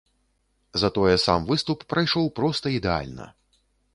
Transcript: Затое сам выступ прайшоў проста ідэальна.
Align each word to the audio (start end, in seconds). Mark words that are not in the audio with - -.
Затое 0.83 1.11
сам 1.25 1.45
выступ 1.51 1.85
прайшоў 1.93 2.31
проста 2.39 2.65
ідэальна. 2.79 3.31